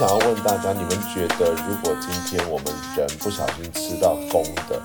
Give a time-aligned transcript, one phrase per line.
[0.00, 2.66] 我想要问大家，你们觉得如果今天我们
[2.96, 4.80] 人不小心吃到公的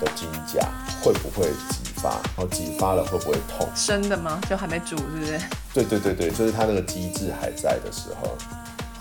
[0.00, 0.64] 的金甲，
[1.02, 2.10] 会不会激发？
[2.10, 3.68] 然后激发了会不会痛？
[3.74, 4.40] 生的吗？
[4.48, 5.40] 就还没煮，是不是？
[5.74, 8.36] 对对对对，就是它那个机制还在的时候。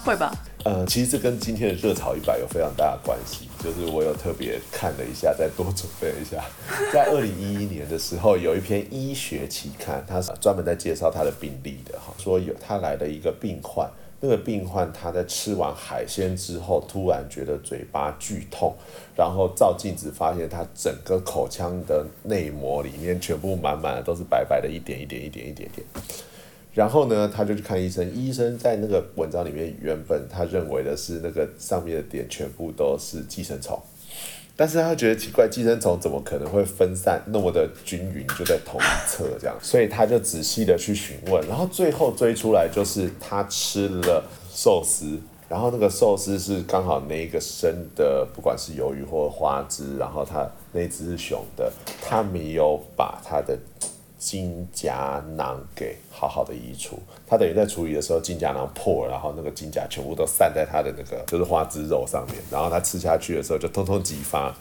[0.04, 0.34] 会吧？
[0.64, 3.48] 呃，其实这跟今天的热炒一百有非常大的关系。
[3.64, 6.44] 就是我有特别看了一下，再多准备一下。
[6.92, 13.88] 在二零一一年的时候，有一篇医学期刊，它是专门在介绍它的病例的哈，说有他来了一个病患，
[14.20, 18.74] 那个病患他在吃完海鲜之后，突然觉得嘴巴剧痛，
[19.16, 25.86] 然后照镜子发现他整个口腔的内膜里面全部满满的都是白白的，一点一点一点一点点。
[26.74, 28.08] 然后呢，他就去看医生。
[28.14, 33.80] 医生在那个文章里面，原本他认为的是那个上面的点全部都是寄生虫，
[34.58, 39.56] 但是他觉得奇怪，寄生虫怎么可能会分散那么的均匀，就在同一侧这样？
[39.64, 51.72] 所以他就仔细的去询问，然后最后追出来就是他吃了寿司，然后那个寿司是刚好那一个生的，不管是鱿鱼或花枝，然后他那只是雄的，
[52.02, 53.58] 他没有把他的。
[54.28, 64.54] 金甲囊给好好的移除，他等于在处理的时候，金甲囊破了，然后那个金甲全部都散在他的那个就是花枝肉上面，然后他吃下去的时候就通通激发，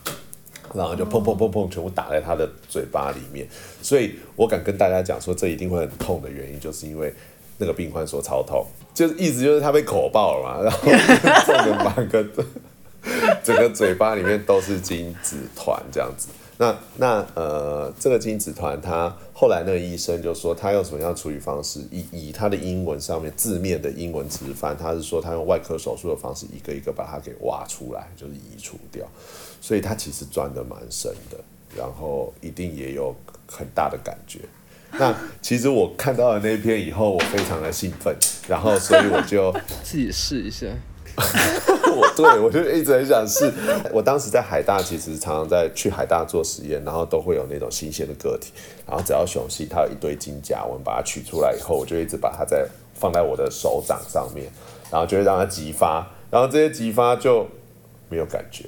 [0.73, 3.45] 然后就砰砰砰砰全部打在他的嘴巴里面，
[3.83, 7.13] 所以我敢跟大家讲说，这一定会很痛的原因，就是因为
[7.59, 10.79] 那个病患说超痛，就是意思就是他被口爆了嘛，然后
[11.45, 12.25] 痛的满个
[13.43, 16.29] 整个嘴巴里面都是金子团这样子。
[16.59, 21.81] 那那呃，这个精子团，他后来那个医生就说，他用什么样处理方式？
[21.91, 29.07] 以以他的英文上面字面的英文直翻，他是说他用外科手术的方式，一个一个把它给挖出来，就是移除掉。
[29.61, 31.37] 所以他其实钻的蛮深的，
[31.77, 33.15] 然后一定也有
[33.47, 34.41] 很大的感觉。
[34.99, 38.17] 那其实我看到了那篇以后，我非常的兴奋，
[38.49, 39.53] 然后所以我就
[39.85, 40.67] 自己试一下。
[41.97, 43.51] 我对我就一直很想试。
[43.93, 48.53] 我当时在海大，其实常常在去海大做实验，然后都会有那种新鲜的个体，
[48.87, 54.47] 然后只要雄性它有一堆金甲，我们把它取出来以后，我就一直把它在放在我的手掌上面，
[54.91, 57.47] 然后就会让它激发，然后这些激发就
[58.09, 58.67] 没有感觉。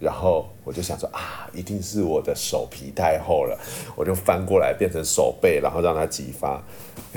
[0.00, 3.58] 然后我就想说啊，一定是我的手皮太厚了，
[3.96, 6.62] 我就翻过来变成手背，然后让它激发，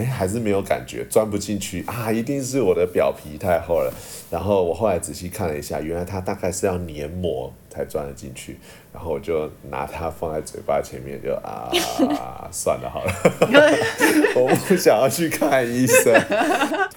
[0.02, 3.94] 哎，还是没有感觉，钻不进去啊，一定是我的表皮太厚了。
[4.30, 8.58] 然后我后来仔细看了一下，原来它大概是要黏膜才钻得进去。
[8.94, 11.70] 然后我就拿它放在嘴巴前面，就啊，
[12.52, 13.14] 算了好了，
[14.36, 16.14] 我不想要去看医生。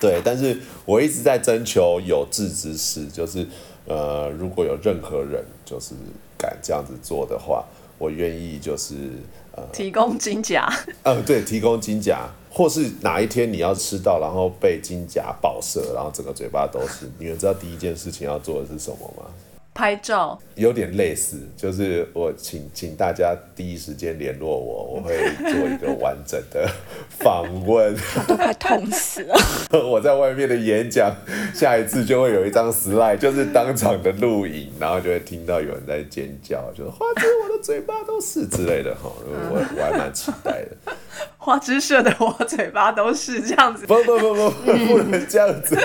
[0.00, 3.46] 对，但是我一直在征求有志之士，就是。
[3.86, 5.94] 呃，如果有任何人就是
[6.38, 7.62] 敢这样子做的话，
[7.98, 8.94] 我愿意就是
[9.54, 10.66] 呃提供金甲。
[11.02, 19.24] 呃，对，提供金甲，或是哪一天你要吃到，然后被金甲爆射，然后整个嘴巴都是，你们知道第一件事情要做的是什么吗？
[19.74, 25.18] 拍照有点类似，就是我请请大家第一时间联络我，我会
[25.50, 26.70] 做一个完整的
[27.18, 27.92] 访问。
[28.28, 29.34] 都快痛死了！
[29.90, 31.12] 我在外面的演讲，
[31.52, 40.96] 下一次就会有一张 slide，就是当场的录影，然后就会听到有人在尖叫，就是花枝我的嘴巴都是之类的哈，我我还蛮期待的。
[41.38, 44.50] 花枝射的我嘴巴都是这样子，不不不不
[44.86, 45.76] 不能这样子。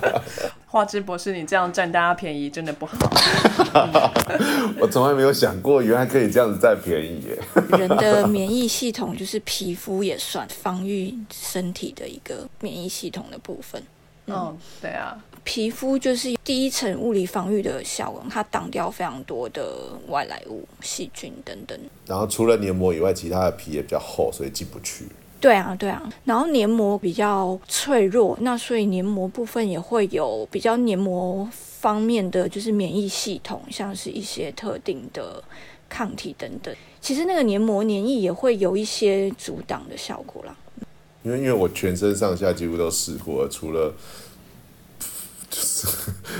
[0.66, 2.96] 花枝博士，你这样占大家便宜真的不好。
[4.78, 7.38] 我从来没有想过，原来可以这样子占便宜耶。
[7.78, 13.82] 人的免疫系统就是皮肤也算防御身体的一个免疫系统的部分。
[14.26, 21.78] 嗯，对啊，皮肤就是第一层物理防御的效果，它挡掉非常多的外来物、细菌等等。
[22.06, 25.06] 然后除了黏膜以外，其他的皮也比较厚，所以进不去。
[25.40, 35.44] 对啊，对啊，然后黏膜比较脆弱，那所以黏膜部分也会有比较黏膜方面的，就是免疫系统，像是一些特定的
[35.88, 36.74] 抗体等等。
[37.00, 40.56] 其实那个黏膜黏液也会有一些阻挡的效果啦。
[41.26, 43.92] 因为因为我全身上下几乎都试过，除了
[45.50, 45.88] 就是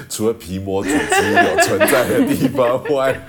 [0.08, 3.20] 除了皮膜组织有存在的地方外。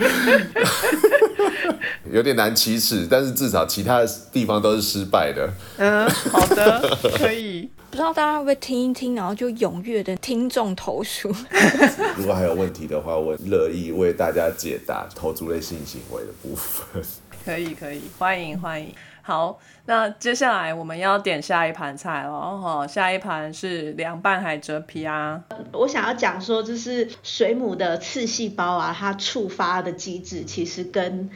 [2.14, 5.50] 有点难启齿，但是至少其他的地方都是失败的。
[5.78, 7.68] 嗯，好的，可以。
[7.90, 11.34] 不知道大家会不会听一听，然后就踊跃的听众投诉。
[12.16, 17.04] 如果还有问题的话，我乐意为大家解答投足类性行为的部分。
[17.44, 18.94] 可以，可以，欢迎，欢迎。
[19.28, 22.58] 好，那接下来我们要点下一盘菜了。
[22.58, 25.44] 哈，下一盘是凉拌海蜇皮啊。
[25.74, 31.30] 我想要讲说，就是水母的刺细胞啊，它触发的机制其实跟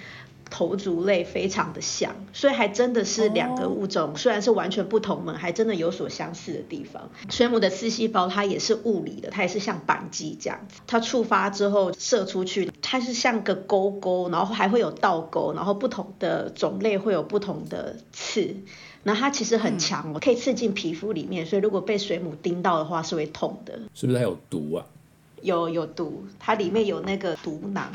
[0.51, 7.09] 头足类非常的像，所以还真的是两个物种，虽然是完全不同门，还真的有所相似的地方。
[7.29, 18.57] 水母的刺细胞它也是物理的，它也是像扳机这样子，它触发之后射出去，它是像个钩钩，然后还会有倒钩，然后不同的种类会有不同的刺，
[19.03, 23.79] 那它其实很强哦，可以刺进皮肤里面，所以如果被水母叮到的话是会痛的。
[23.95, 24.85] 是不是它有毒啊？
[25.41, 27.89] 有有毒，它里面有那个毒囊。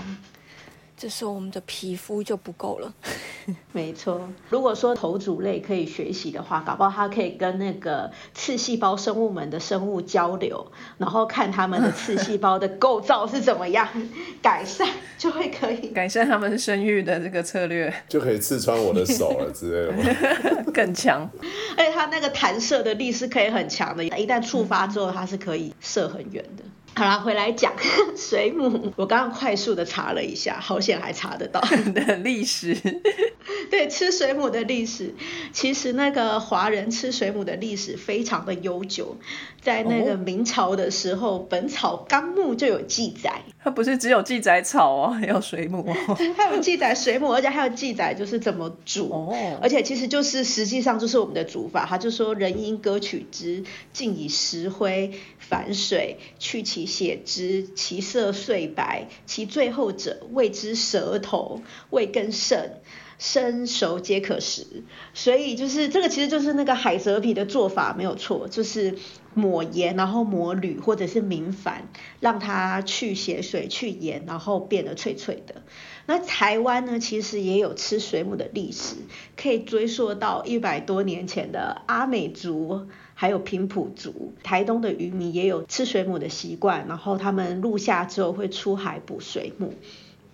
[0.97, 2.93] 这时候我们的皮肤就不够了。
[3.73, 13.87] 没错，如果说头足类可以学习的话，搞不好它可以跟那个刺细胞生物们的生物交流，然后看他们的刺细胞的构造是怎么样，
[14.41, 14.89] 改善
[15.19, 20.65] 就会可以改善他们生育的这个策略，就可以刺穿我的手了之类的。
[20.73, 21.29] 更强。
[21.77, 26.65] 而且它那个弹射的力是可以很强的，一旦触发之后，它是可以射很远的。
[26.99, 27.75] 好啦，回来讲
[28.17, 28.91] 水母。
[28.97, 31.61] 我刚刚快速的查了一下，好险还查得到
[31.95, 32.75] 的历史。
[33.71, 35.15] 对，吃水母的历史，
[35.53, 39.15] 其实那个华人吃水母的历史非常的悠久，
[39.61, 43.43] 在那个明朝的时候，《本草纲目》就有记载。
[43.63, 46.17] 它不是只有记载草哦，还有水母哦。
[46.35, 49.11] 它有记载水母，而且还有记载就是怎么煮。
[49.11, 49.59] 哦。
[49.61, 53.63] 而且其实就是实际上就是我们的煮法，他就说人因割取之，
[53.93, 55.13] 尽以石灰。
[55.39, 61.61] 反水去其血之，其色碎白，其最后者谓之舌头，
[61.91, 62.81] 味更甚，
[63.19, 64.85] 生熟皆可食。
[65.13, 68.97] 所以就是这个，其实就是那个海蜇皮的做法没有错，就是
[69.35, 71.81] 抹盐，然后抹铝或者是明矾，
[72.21, 75.63] 让它去血水、去盐，然后变得脆脆的。
[76.07, 78.95] 那台湾呢，其实也有吃水母的历史，
[79.37, 82.87] 可以追溯到一百多年前的阿美族。
[83.19, 89.75] 还有平埔族、台东的渔民也有吃水母的习惯，然后他们入夏之后会出海捕水母，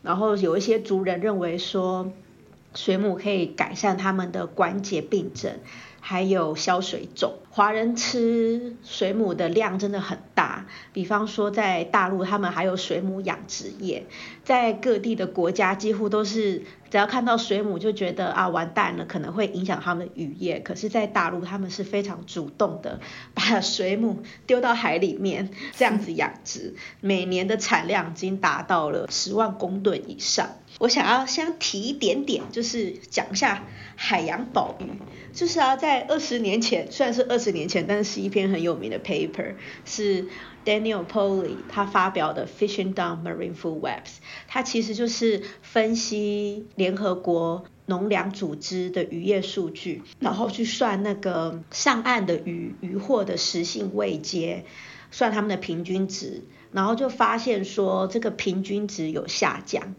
[0.02, 2.12] 然后有一些族人认为说，
[2.74, 5.52] 水母可以改善他们的关节病症。
[6.04, 10.18] 还有消水肿，华人吃水母的量真的很
[10.92, 14.06] 比方说在大陆，他们还有水母养殖业，
[14.44, 20.60] 在各地的国家几乎都是，只要看到水母就觉得啊完蛋了，可能会影响他们的渔业。
[20.60, 23.00] 可是，在大陆他们是非常主动的，
[23.34, 30.50] 把水母丢到海里面这样子养殖，每年的产量已经达到了十万公吨以上。
[30.82, 33.64] 我想要先提一点点，就是讲一下
[33.94, 34.86] 海洋保育。
[35.32, 40.26] 就是啊，在二十年前，虽然是二十年前，但是是一篇很有名的 paper，是
[40.64, 44.16] Daniel Poley 他发表的 Fishing Down Marine Food Webs。
[44.48, 54.64] 它其实就是分析联合国农粮组织的渔业数据，然后去算那个上岸的鱼渔获的食性位阶，
[55.12, 56.42] 算他们的平均值，
[56.72, 59.94] 然后就发现说这个平均值有下降。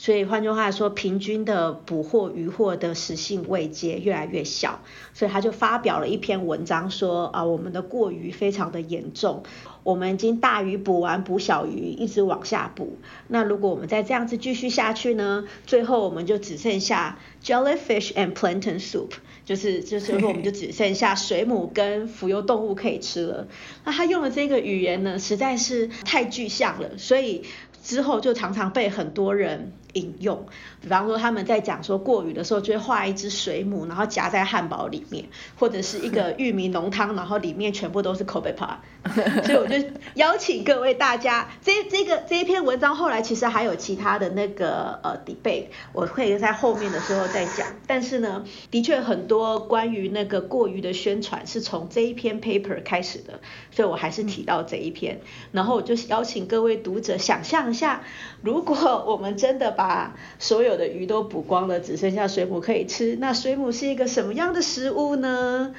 [0.00, 4.80] 所以换句话说，平均的捕获渔获的食性位阶越来越小，
[5.12, 9.42] 所以他就发表了一篇文章说啊，我们的过渔非常的严重，
[9.82, 12.96] 我们已经大鱼捕完，捕小鱼一直往下捕。
[13.28, 19.10] 那如果我们再这样子继续下去呢，最后我们就只剩下 jellyfish and plankton soup，
[19.44, 23.48] 就是就是我们就只剩下水母跟浮游动物可以吃了。
[23.84, 27.42] 那他用的这个语言呢，实在是太具象了，所以
[27.82, 29.72] 之后就常常被很多人。
[29.94, 30.46] 引用，
[30.80, 35.24] 比方说他们在讲说过鱼的时候，就会画一只水母，然后夹在汉堡里面，
[35.58, 38.76] 或者是一个玉米浓汤，然后里面全部都是 Kobe Pa。
[39.46, 39.76] 所以我就
[40.14, 47.66] 邀请各位大家，这这个这一篇文章后来其实还有其他的那个呃 debate，我会在后面的时候再讲。
[47.86, 55.22] 但是呢，的确很多关于那个过于的宣传是从这一篇 paper 开始的，所以我还是提到这一篇。
[55.52, 58.02] 然后我就邀请各位读者想象一下，
[58.42, 65.74] 如果我们真的把把所有的鱼都捕光了，只剩下水母可以吃，那水母是一个什么样的食物呢？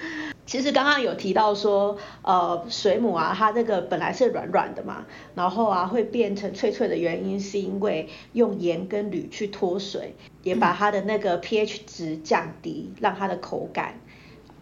[0.48, 5.05] 其实刚刚有提到说，呃，水母啊，它这个本来是软软的嘛，
[5.36, 14.00] 然后啊会变成脆脆的原因，是因为用盐跟铝去脱水，也把它的那个 pH 值降低，让它的口感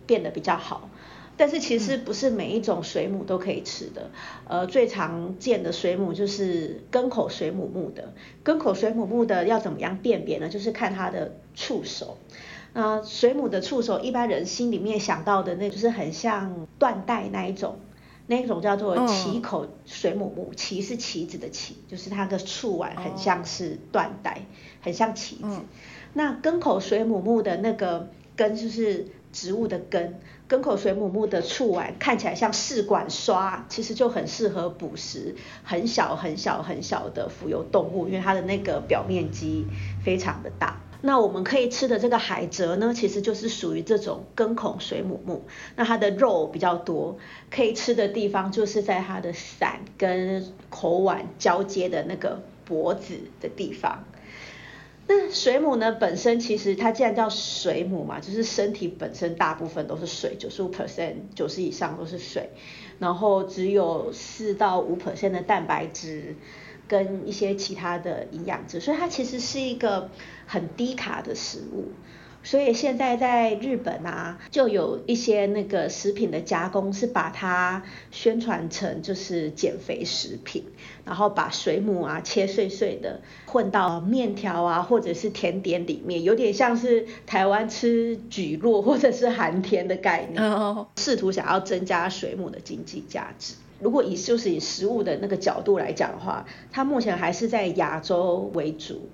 [0.05, 0.89] 变得比较好。
[1.39, 4.11] 但是其实不是每一种水母都可以吃的，
[4.45, 8.13] 呃，最常见的水母就是根口水母目的。
[8.43, 10.49] 根口水母目的要怎么样辨别呢？
[10.49, 12.17] 就是看它的触手。
[12.73, 17.79] 那水母的触手，一般人心里面想到的那就是很像缎带那一种，
[18.27, 24.41] 那一种叫做旗口水母目，旗是旗子的旗，就是它的触腕很像是缎带，
[24.81, 25.61] 很像旗子。
[26.11, 39.67] 那根口水母目的那个根就是植物的根，根口水母目的触腕看起来像试管刷，其实就很适合捕食很小很小很小的浮游动物，因为它的那个表面积
[40.03, 40.81] 非常的大。
[41.01, 45.45] 那我们可以吃的这个海蜇呢，其实就是属于这种根孔水母目。
[45.77, 47.17] 那它的肉比较多，
[47.49, 54.03] 可以吃的地方就是在它的伞跟口碗交接的那个脖子的地方。
[55.09, 62.51] 那水母呢，本身其实它既然叫水母嘛，就是身体本身大部分都是水，九十五 percent 九十以上都是水，
[62.99, 66.35] 然后只有四到五 percent 的蛋白质。
[66.87, 70.09] 跟一些其他的营养质，所以它其实是一个
[70.47, 71.91] 很低卡的食物。
[72.41, 80.63] 所以现在在日本啊，就有一些那个食品的加工是把它宣传成就是减肥食品，
[81.05, 90.41] 然后把水母啊切碎碎的混到面条啊或者是甜点里面，有点像是台湾吃蒟蒻或者是寒天的概念，
[90.97, 93.55] 试图想要增加水母的经济价值。
[93.81, 99.09] 如果以就是以食物的那个角度来讲的话，它目前还是在亚洲为主，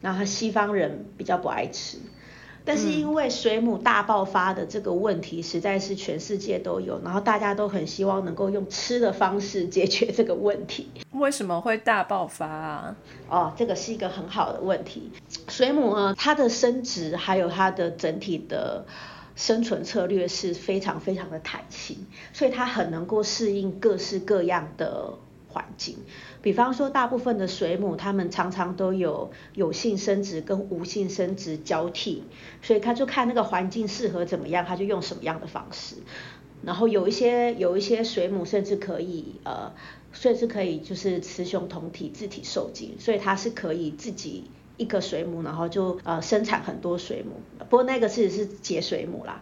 [0.00, 1.98] 然后西方人比较不爱吃。
[2.64, 10.88] 但是因为水母大爆发的这个问题实在是全世界都有，然后大家都很希望能够用吃的方式解决这个问题。
[11.12, 12.96] 为什么会大爆发啊？
[13.28, 15.10] 哦，这个是一个很好的问题。
[15.48, 18.84] 水母呢，它的生殖还有它的整体的。
[19.36, 25.12] 生存策略是非常非常的弹性，所以它很能够适应各式各样的
[25.54, 25.96] 环境。
[26.42, 32.24] 比方说，大部分的水母，它们常常都有有性生殖跟无性生殖交替，
[32.60, 35.94] 所以它就看那个环境适合怎么样，它就用什么样的方式。
[36.62, 39.72] 然后有一些有一些水母甚至可以呃，
[40.12, 44.50] 甚至可以就是雌雄同体自体受精，所以它是可以自己。
[44.76, 49.40] 一个水母，然后就呃生产很多水母，不过那个其实是结水母啦。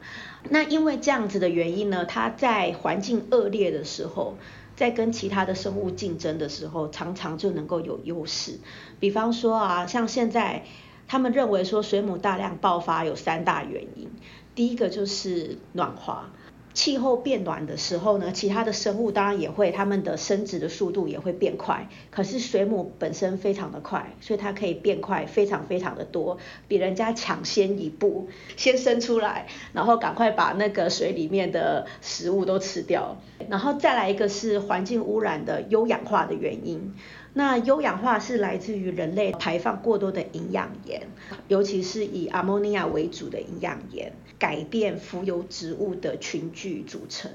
[0.51, 4.37] 那因为这样子的原因呢，它在环境恶劣的时候，
[4.83, 8.59] 在跟其他的生物竞争的时候，常常就能够有优势。
[8.99, 10.65] 比方说啊，像现在
[11.07, 14.11] 他们认为说水母大量爆发有三大原因，
[14.57, 16.33] 第一个就是暖化。
[16.75, 21.89] 气候变暖的时候呢，其他的生物当然也会，它们的生殖的速度也会变快。
[22.11, 26.39] 可是水母本身非常的快，所以它可以变快非常非常的多，
[26.69, 33.17] 比人家抢先一步，先生出来，然后赶快把那个水里面的食物都吃掉。
[33.49, 36.95] 然后再来一个是环境污染的优氧化的原因。
[37.35, 41.01] 那优氧化是来自于人类排放过多的营养盐，
[41.49, 47.31] 尤其是以阿莫尼亚为主的营养盐，改变浮游植物的群聚组成，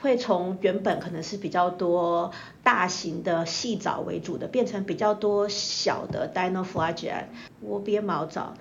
[0.00, 2.30] 会从原本可能是比较多
[2.62, 7.26] 大型的细藻为主的，变成比较多小的 d i n o f l a g e l l
[7.62, 8.54] 窝边毛藻。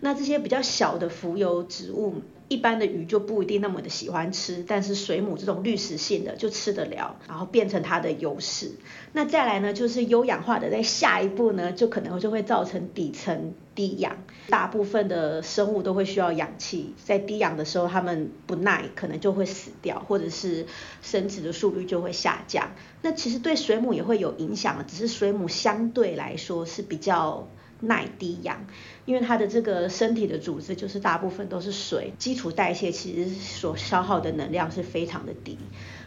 [0.00, 2.14] 那这些比较小的浮游植物。
[2.48, 8.70] 一般的鱼就不一定那么的喜欢吃，但是水母这种滤食性的就吃得了，然后变成它的优势。
[9.12, 14.16] 那再来呢，就是优氧化的，在下一步呢，就可能就会造成底层低氧。
[14.48, 20.66] 大部分的生物都会需要氧气，在低氧的时候，它们不耐，可能就会死掉，或者是
[21.02, 22.70] 生殖的速率就会下降。
[23.02, 27.48] 那其实对水母也会有影响，只是水母相对来说是比较。
[27.80, 28.64] 耐低氧，
[29.04, 35.58] 因为它的这个身体的组织就是大部分都是水，基础代谢其实所消耗的能量是非常的低，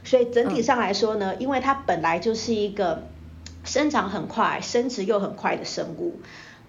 [0.04, 3.04] 所以整体上来说呢，因为它本来就是一个
[3.64, 6.20] 生长很快、生殖又很快的生物，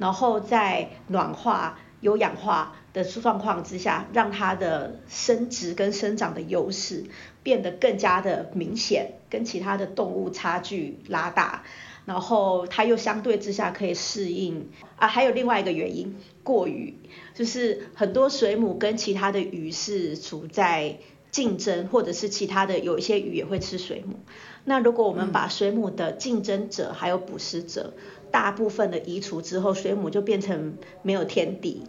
[0.01, 7.05] 然后在暖化、有氧化的状况之下，让它的生殖跟生长的优势
[7.43, 11.63] 变得更加的明显，跟其他的动物差距拉大。
[12.07, 16.95] 然后它又相对之下可以适应啊，还有另外一个原因，过于
[17.35, 20.97] 就是很多水母跟其他的鱼是处在
[21.31, 24.19] 竞争，或者是其他的有一些鱼也会吃水母。
[24.65, 27.95] 那如果我们把水母的竞争者还有捕食者
[28.31, 31.83] 大部分的移除之后，水母就变成没有天敌，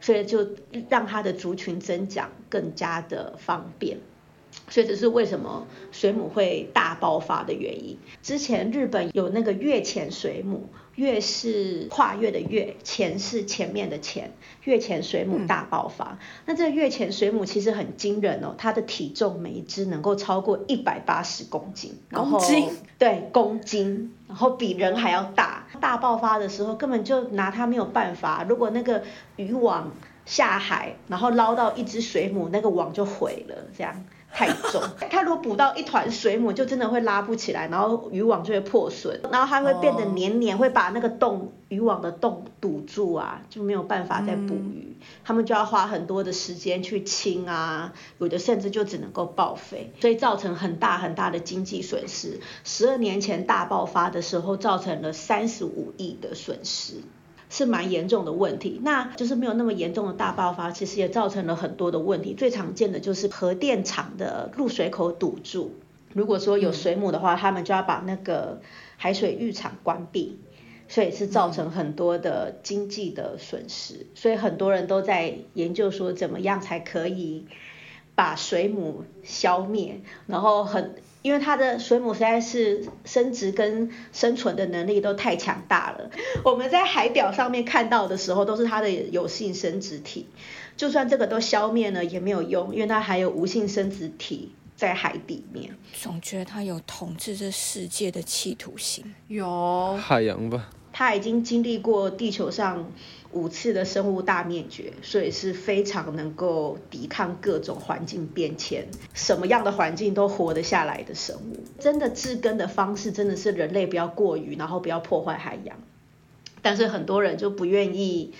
[0.00, 0.48] 所以就
[0.88, 3.98] 让它的族群增长更加的方便。
[4.68, 7.98] 所以这是为什么水母会大爆发的原因。
[8.22, 14.32] 之前日本有那个月前水母，月是跨越的月，前是前面的前，
[14.64, 16.18] 月前水母大爆发。
[16.46, 22.68] 那这个月前水母其实很惊人哦，它的体重每一只能够超过一百八十公斤，公斤
[22.98, 25.66] 对公斤，然后比人还要大。
[25.80, 28.44] 大爆发的时候根本就拿它没有办法。
[28.48, 29.02] 如果那个
[29.36, 29.92] 渔网
[30.24, 34.04] 下海，然后捞到一只水母，那个网就毁了，这样。
[34.36, 52.40] 太重， 它如果捕到一团水母，就真的会拉不起来，然后渔网就会破损，然后它会变得黏黏，会把那个洞渔网的洞堵住啊，就没有办法再捕鱼，他们就要花很多的时间去清啊，有的甚至就只能够报废，所以造成很大很大的经济损失。
[52.62, 56.96] 十二年前大爆发的时候，造成了三十五亿的损失。
[57.56, 58.78] 是蛮严重的问题。
[58.84, 62.34] 那就是没有那么严重的大爆发，其实也造成了很多的问题。
[62.34, 65.74] 最常见的就是核电厂的入水口堵住。
[66.12, 68.60] 如果说有水母的话，他们就要把那个
[68.98, 70.38] 海水浴场关闭，
[70.86, 74.06] 所以是造成很多的经济的损失。
[74.14, 77.46] 所以很多人都在研究说，怎么样才可以
[78.14, 80.94] 把水母消灭，然后很。
[81.26, 86.08] 因为它的水母实在是生殖跟生存的能力都太强大了，
[86.44, 90.28] 我们在海表上面看到的时候都是它的有性生殖体，
[90.76, 95.76] 就算这个都消灭了也没有用，因为它还有无性生殖体在海底面。
[95.92, 100.70] 总觉得它有统治这世界的企图心，有海洋吧？
[100.92, 102.88] 它已经经历过地球上。
[103.32, 111.64] 五次的生物大灭绝，所以是非常能够抵抗各种环境变迁，什么样的环境都活得下来的生物。
[111.78, 115.76] 真的治根的方式，真的是人类不要过于，然后不要破坏海洋。
[116.62, 118.32] 但是很多人就不愿意。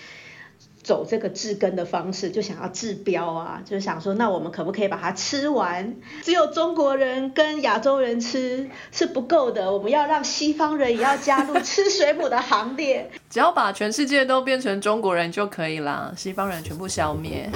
[0.87, 5.97] 走这个治根的方式，就想要治标啊，就是想说，那我们可不可以把它吃完？
[6.23, 13.11] 只有中国人跟亚洲人吃是不够的，我们要让西方人也要加入吃水母的行列。
[13.29, 17.49] 只要把全世界都变成中国人就可以啦，西方人全部消灭。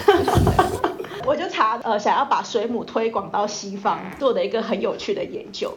[1.26, 5.74] 我就查呃，想要把水母推广到西方，做的一个很有趣的研究，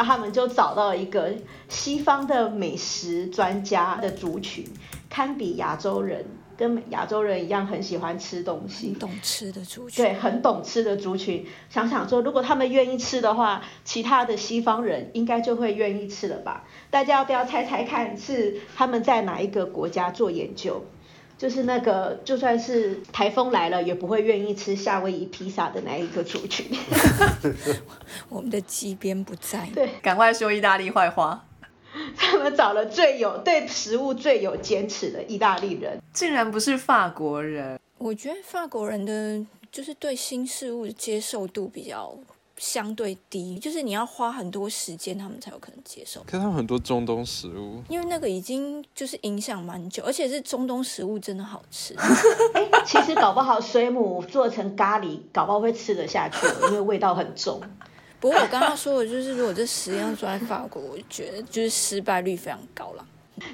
[0.00, 1.32] 他们就找到一个
[1.68, 4.64] 西方的美食专家的族群，
[5.08, 6.24] 堪比亚洲人。
[6.56, 11.46] 跟亚洲人一样很喜欢吃东西，懂吃的族群，对，很懂吃的族群。
[11.68, 16.64] 想想说，如果他们愿意吃的话，其他的西方人应该就会愿意吃了吧？
[16.90, 20.84] 大家要不要猜猜看，是他们在哪一个国家做研究？
[21.38, 26.66] 就是那个就算是台风来了也不会愿意吃夏威夷披萨的那一个族群。
[28.30, 31.45] 我们的机边不在，对，赶快说意大利坏话。
[32.16, 37.78] 他们找了最有对食物最有坚持的意大利人，竟然不是法国人。
[37.98, 42.14] 我觉得法国人的就是对新事物的接受度比较
[42.58, 46.20] 相对低，就是你要花很多时间，他们才有可能接受。
[46.24, 51.94] 可是他们很多中东食物，因为那个已经就是影响蛮久，而且是中东食物真的好吃。
[52.52, 57.60] 哎，其实搞不好水母做成咖喱，搞不好会吃得下去，因为味道很重。
[58.20, 63.06] 不过我刚刚说的就是，如果这实验做在法国，我觉得就是失败率非常高了。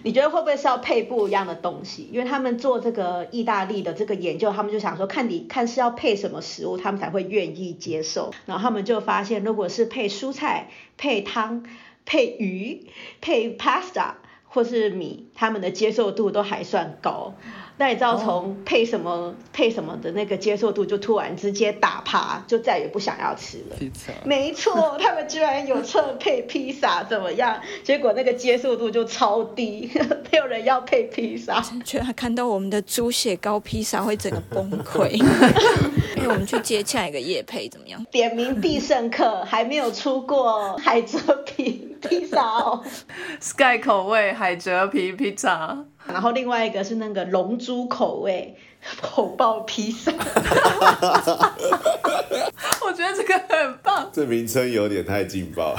[0.05, 2.09] 你觉得会不会是要配不一样的东西？
[2.12, 8.33] 因为他们做这个意大利的这个研究，他们就想说，看你看是要配什么食物，他们才会愿意接受。
[8.46, 11.66] 然后他们就发现，如果是配蔬菜、配汤、
[12.05, 12.87] 配鱼、
[13.20, 14.12] 配 pasta
[14.52, 17.32] 或是米，他们的接受度都还算高。
[17.78, 23.76] 那你知道从配什么配什么的那个接受度就突然直接打趴，就再也不想要吃了。
[24.24, 27.58] 没错，他们居然有测配披萨怎么样？
[27.82, 29.90] 结果那个接受度就超低，
[30.30, 31.60] 没有人要配披萨。
[31.82, 35.18] 居然看到我们的猪血糕披萨会整个崩溃。
[36.22, 38.04] 因为我们去接下一个夜配怎么样？
[38.12, 42.82] 点名必胜客还没有出过海蜇皮披萨哦
[43.40, 45.76] ，Sky 口味海蜇皮披萨。
[46.06, 48.56] 然后另外一个是那个龙珠口味
[49.00, 50.11] 火爆披萨，
[52.85, 54.11] 我觉得这个很棒。
[54.12, 55.76] 这名称有点太劲爆，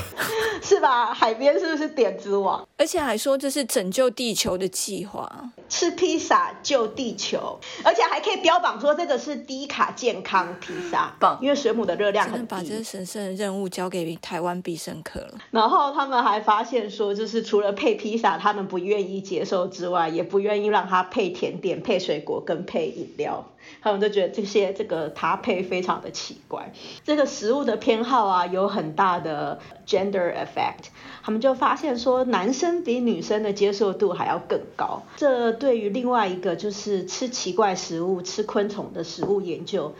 [0.74, 1.14] 是吧？
[1.14, 2.68] 海边是不是点子王？
[2.78, 11.38] 而且还说这是拯救地球的计划，吃披萨救地球，而且还可以标榜说这个是低卡健康披萨，棒！
[11.42, 12.48] 因为水母的热量很低。
[12.48, 15.34] 把这神圣的任务交给台湾必胜客了。
[15.52, 22.94] 然后他们还发现说，就是除了配披萨，他们不愿意接受之外，也不愿意让它配甜点、配水果跟配。
[22.94, 23.44] 饮料，
[23.82, 26.74] 他们就觉得这些这个搭配非常的奇怪。
[27.04, 30.86] 这个食物的偏好啊，有很大的 gender effect。
[31.24, 35.04] 他们就发现说，男生比女生的接受度还要更高。
[35.16, 39.94] 这对于另外一个就是吃奇怪食物、吃昆虫的食物研究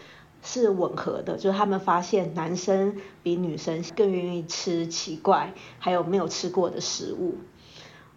[0.44, 7.38] 是吻合的，就是他们发现男生比女生更愿意吃奇怪还有没有吃过的食物。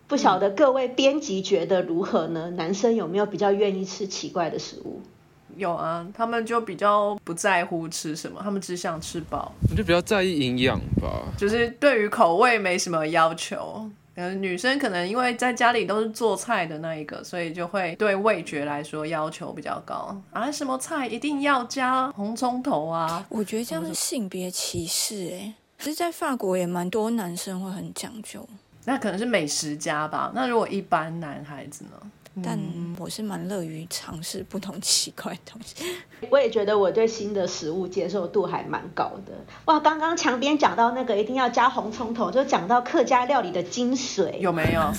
[0.08, 2.50] 不晓得各位编辑觉得如何呢？
[2.50, 5.02] 男生有没有比较愿意吃奇怪的食物？
[5.56, 9.52] 有啊，他们就比较不在乎吃什么，他们只想吃饱。
[9.70, 13.90] 我就比较在意营养吧，就是对于口味没什么要求。
[14.18, 20.50] 嗯，女生可能因为在家里都是做菜的那一个，所以就会对味觉来说要求比较高啊。
[20.50, 23.26] 什么菜一定要加红葱头啊？
[23.28, 25.52] 我觉得这样是性别歧视哎。
[25.78, 28.48] 其实，在法国也蛮多男生会很讲究。
[28.86, 30.32] 那可能是美食家吧。
[30.34, 31.90] 那如果一般男孩子呢？
[32.44, 32.58] 但
[32.98, 35.84] 我是蛮乐于尝试不同奇怪的东西。
[36.30, 39.32] 我也觉得我对新的食物接受度还蛮高的。
[39.64, 44.92] 哇，刚刚墙边讲到那个一定要加红葱头，就讲到客家料理的精髓，有没有？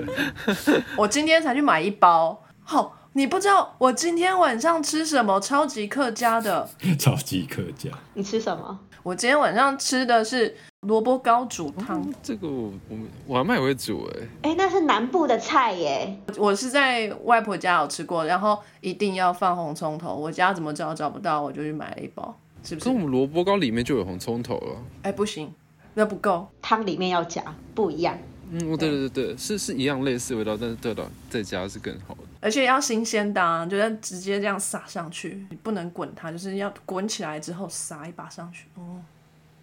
[0.96, 6.68] 我今天才去买一包，好，你不知道我今天晚上吃什么超级客家的？
[6.98, 7.90] 超级客家。
[8.14, 8.78] 你吃什么？
[9.02, 12.12] 我今天晚上吃的是萝卜糕煮汤。
[12.22, 14.26] 这个我我我阿妈也会煮哎。
[14.42, 16.16] 哎，那是南部的菜耶。
[16.36, 20.14] 我是在外婆家有吃过，然后一定要放红葱头。
[20.14, 22.84] 我家怎么找找不到，我就去买了一包，是不是？
[22.86, 24.76] 跟我们萝卜糕里面就有红葱头了。
[25.02, 25.52] 哎，不行，
[25.94, 27.42] 那不够，汤里面要加，
[27.76, 28.18] 不一样。
[28.50, 32.20] 嗯，对对对对，是是一样类似味道，但是对了，在家是更好的。
[32.40, 38.66] 而且要新鲜的，啊就是直接这样撒上去，你不能滚它，就是要滚起来之后撒一把上去。
[38.74, 39.00] 哦，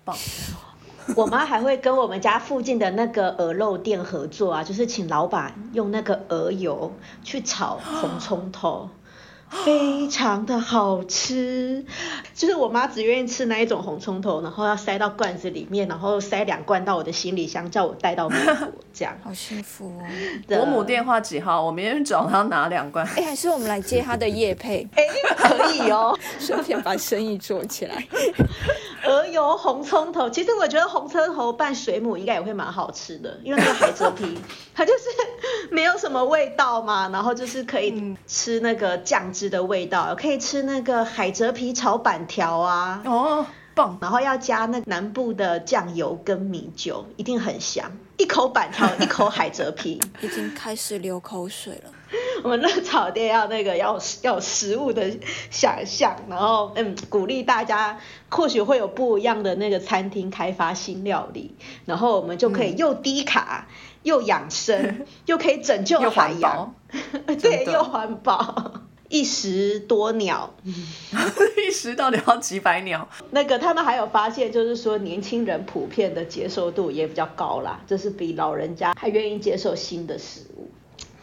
[0.05, 0.15] 棒！
[1.15, 6.93] 我妈还会跟我们家附近的那个鹅肉店合作啊，就是请老板用那个鹅油
[7.24, 8.89] 去炒红葱头。
[9.52, 11.84] 非常的好吃，
[12.39, 18.56] 就是我妈只愿意吃那一种红葱头，然后要塞到罐子里面，然后塞两罐到我的行李箱，叫我带到美国，
[18.93, 20.04] 这样好幸福哦。
[20.47, 21.62] 伯母电话几号？
[21.62, 23.06] 我明天找他拿两罐。
[23.17, 24.88] 哎，还是我们来接她的叶配？
[24.95, 25.04] 哎，
[25.36, 28.08] 可以哦，顺便把生意做起来。
[29.06, 34.38] 鹅油红葱头，其实我觉得红葱头拌水母应该也会蛮好吃的，因为那个海蜇皮
[34.73, 35.04] 它就是
[35.71, 51.91] 没有什么味道嘛，然后就是可以吃那个酱汁的味道，可以吃那个海蜇皮炒板条啊，哦，棒，然后要加那南部的酱油跟米酒，一定很香，一口板条， 一口海蜇皮，已经开始流口水了。
[52.41, 55.11] 我们热炒店要那个要要有食物的
[55.51, 63.67] 想象，然后嗯鼓励大家，或许会有不一样的那个餐厅开发新料理，然后我们就可以又低卡
[64.03, 66.73] 又养生， 又可以拯救海洋，
[67.41, 68.73] 对，又环保，
[69.10, 73.10] 一石多鸟， 一石到底要几百鸟？
[73.32, 80.69] 那个他们还有发现，就是说年轻人普遍的接受度也比较高啦，就是比老人家还愿意接受新的食物。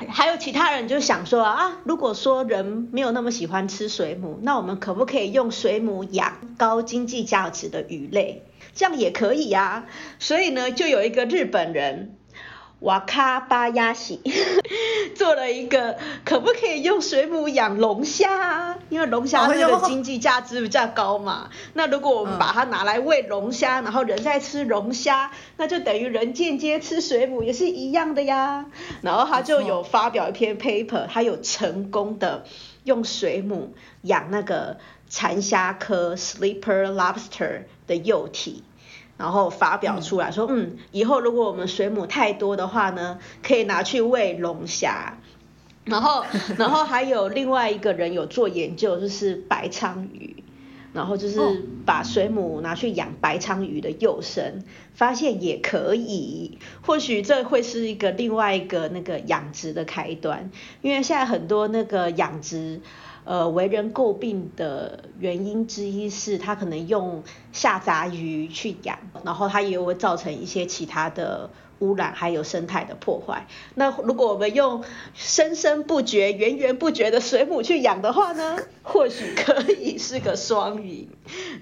[0.09, 8.42] 还有其他人就想说啊，如果说人没有那么喜欢吃水母，那我们可不可以用水母养高经济价值的鱼类？
[8.75, 9.87] 这样也可以呀。
[10.18, 12.16] 所以呢，就有一个日本人。
[12.80, 14.20] 瓦卡巴亚喜
[15.16, 18.76] 做了一个，可不可以用水母养龙虾？
[18.90, 21.48] 因为龙虾它的经济价值比较高嘛。
[21.72, 28.66] 那如果我们把它拿来喂龙虾，然后人在吃龙虾，那就等于人间接吃水母，也是一样的呀。
[29.00, 32.44] 然后他就有发表一篇 paper，他有成功的
[32.84, 34.76] 用水母养那个
[35.08, 38.62] 蚕虾科 sleeper lobster 的幼体。
[39.16, 45.18] 然后发表出来说，嗯，以后如果我们水母太多的话呢，可以拿去喂龙虾。
[45.85, 46.24] 然后，
[46.59, 50.42] 然后还有另外一个人有做研究，就是白鲳鱼，
[50.92, 51.38] 然后就是
[51.85, 56.59] 把水母拿去养白鲳鱼的幼生，发现也可以。
[56.83, 60.50] 或许这会是一个另外一个那个养殖的开端，
[60.83, 62.81] 因为现在很多那个养殖。
[63.26, 71.50] 呃，为人诟病的原因之一是，他可能用下杂鱼去养，然后它也会造成一些其他的。
[71.80, 73.46] 污染还有生态的破坏。
[73.74, 74.84] 那如果我们用
[75.14, 78.58] 生生不绝、源源不绝的水母去养的话呢？
[78.82, 81.08] 或许可以是个双赢。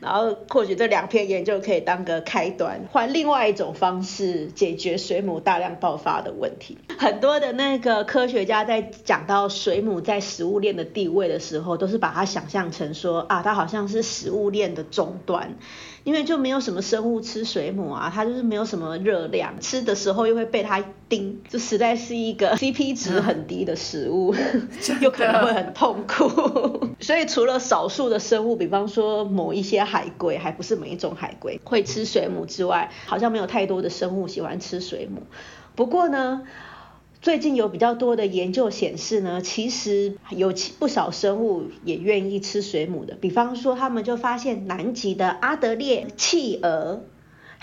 [0.01, 6.77] 然后或许这两篇研究可以当个开端，换另外一种方式解决水母大量爆发的问题。
[6.99, 15.57] 很多的那个科学家在讲到水母在食物链的地位的时候，都是把它想象成说啊，它好像是食物链的终端。
[16.05, 24.35] 因为就没有什么生物吃水母啊，它就是没有什么热量，吃的时候又会被它叮，就实在是一个 CP 值很低的食物，
[25.01, 26.89] 又可能会很痛苦。
[27.01, 35.23] 所以除了少数的生物，比方说某一些海龟，还不是每一种海龟会吃水母之外，好像没有太多的生物喜欢吃水母。
[35.75, 36.43] 不过呢。
[37.25, 43.15] 最近有比较多的研究显示呢，其实有不少生物也愿意吃水母的。
[43.15, 47.03] 比方说，他们就发现南极的阿德烈企鹅。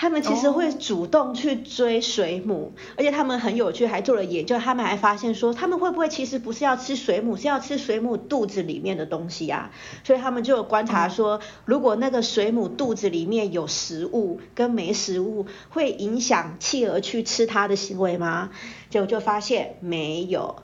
[0.01, 4.57] 他们其实会主动去追水母，而且他们很有趣，还做了研究。
[4.57, 9.69] 他们还发现说，他们会不会其实不是要吃水母，是要吃水母肚子里面的东西啊？
[10.03, 18.49] 所以他们就有观察说，如果那个水母肚子里面有食物跟没食物，会影响企鹅去吃它的行为吗？
[18.89, 20.55] 结果就发现没有。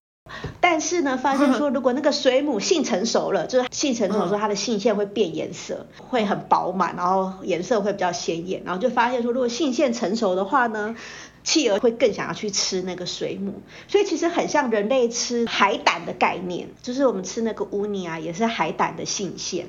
[0.60, 10.96] 但是呢，发现说，如果那个水母性成熟了，就是性成熟说它的性腺会变颜色，会很饱满，然后颜色会比较鲜艳，然后就发现说，如果性腺成熟的话呢，
[11.44, 19.68] 企鹅会更想要去吃那个水母，所以其实很像人类吃海胆的概念，就是我们吃那个乌尼啊，也是海胆的性腺，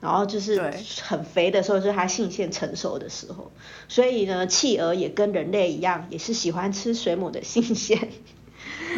[0.00, 3.50] 然后就是很肥的时候，就是它性腺成熟的时候，
[3.88, 8.08] 所以呢，企鹅也跟人类一样，也是喜欢吃水母的性腺。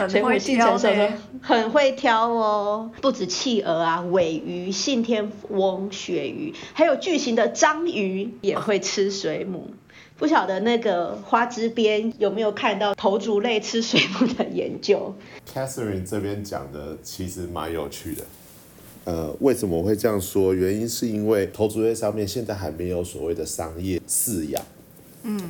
[0.08, 1.12] 水母很会挑性成熟的。
[1.40, 9.70] 很会挑哦，不止企鹅啊，尾鱼、信天翁、鳕鱼，还有巨型的章鱼也会吃水母。
[10.16, 15.14] 不晓得那个花枝边有没有看到头足类吃水母的研究
[15.54, 18.24] ？Catherine 这边讲的其实蛮有趣的。
[19.04, 20.52] 呃，为什么我会这样说？
[20.52, 24.60] 原因是因为头足类上面现在还没有所谓的商业饲养。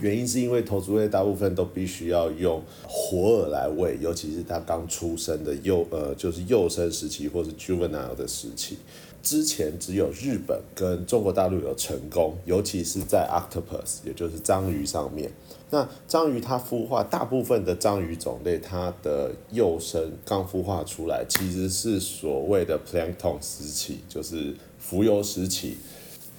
[0.00, 8.78] 原因是因为头足类大部分都必须要用活饵来喂，尤其是它刚出生的幼呃，就是幼生时期或是 juvenile 的时期。
[9.22, 15.30] 之前只有日本跟中国大陆有成功，尤其是在 octopus，也就是章鱼上面。
[15.70, 25.76] 那章鱼它孵化，大部分的章鱼种类，它的幼生刚孵化出来，其实是所谓的 plankton 时期，就是浮游时期。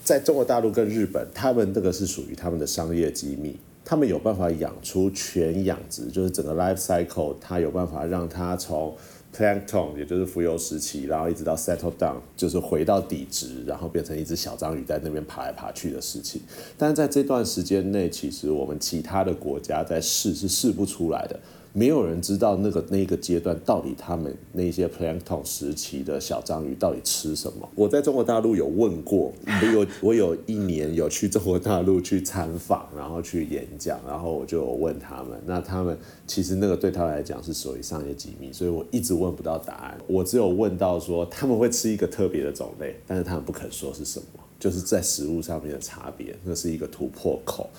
[0.09, 8.97] 在中国大陆跟日本，他们这个是属于他们的商业机密，他们有办法养出全养殖，就是整个 life cycle，它有办法让它从
[9.31, 16.41] plankton，也就是浮游时期，然后一直到 settle down，就是回到底值，然后变成一只小章鱼在那边爬来爬去的事情。
[16.75, 21.39] 但是在这段时间内，其实我们其他的国家在试是试不出来的。
[21.79, 27.69] 没有人知道那个那个阶段到底他们那些 plankton 时期的小章鱼到底吃什么。
[27.73, 39.97] 我在中国大陆有问过，我有 我有一年有去中国大陆去参访，然后去演讲，然后我就有问他们，那他们其实那个对他来讲是属于商业机密，所以我一直问不到答案。
[40.05, 47.69] 我只有问到说他们会吃一个特别的种类，但是他们不肯说是什么，就是在食物上面的差别，那是一个突破口。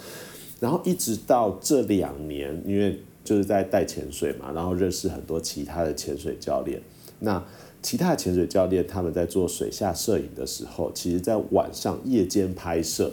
[0.58, 2.98] 然后一直到这两年，因为
[3.30, 6.80] 就是在带潜水嘛，然后认识很多其他的潜水教练。
[7.20, 7.40] 那
[7.80, 13.12] 其他的潜水教练他们在做水下摄影的时候，其实在晚上夜间拍摄，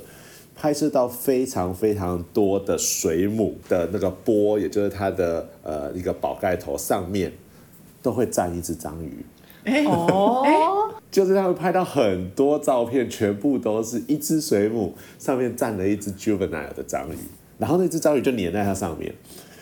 [0.55, 7.31] 拍摄到非常非常多的水母的那个波，也就是它的呃一个宝盖头上面
[8.01, 9.23] 都会站一只章鱼。
[9.85, 17.17] 哦，就是他们拍到很多照片，全部都是一只水母上面站了一只 juvenile 的章鱼，
[17.59, 19.13] 然后那只章鱼就粘在它上面，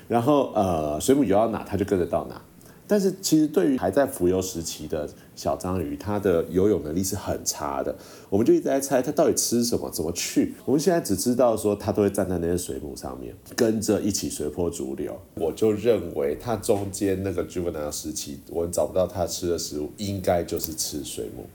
[0.07, 2.41] 然后呃水母游到哪它就跟着到哪。
[2.87, 7.95] 但是其实对于还在浮游时期的小章鱼，它的游泳能力是很差的。
[8.29, 10.53] 我们就一直在猜它到底吃什么，怎么去。
[10.65, 15.19] 我们现在只知道说它都会站在那些水母上面，跟着一起随波逐流。
[15.33, 21.47] 我就认为它中间那个 juvenile 时期，我们找不到它吃的食物，应该就是吃水母，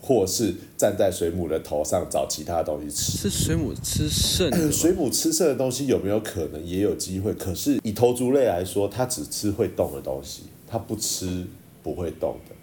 [0.00, 3.28] 或是站在水母的头上找其他东西吃。
[3.28, 7.32] 是水母吃剩的水母吃剩的东西有没有可能也有机会？
[7.34, 11.44] 可是以头足类来说，它只吃会动的东西，它不吃
[11.82, 12.54] 不会动的。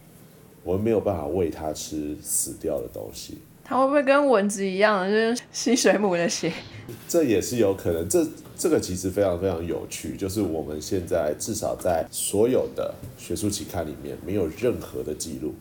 [0.63, 6.51] 我们没有办法喂它吃死掉的东西，它会不会跟蚊子一样，就是吸水母的血？
[7.07, 8.09] 这也是有可能。
[8.09, 8.25] 这
[8.57, 15.53] 这个其实非常非常有趣，就是我们现在至少在所有的学术期刊里面，没有任何的记录。